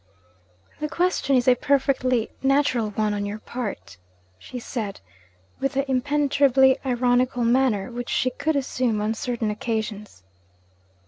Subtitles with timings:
[0.79, 3.97] 'The question is a perfectly natural one on your part,'
[4.39, 4.99] she said,
[5.59, 10.23] with the impenetrably ironical manner which she could assume on certain occasions.